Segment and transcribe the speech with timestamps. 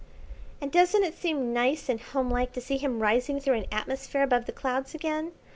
[0.59, 4.47] "And doesn't it seem nice and homelike to see him rising through an atmosphere above
[4.47, 5.31] the clouds again?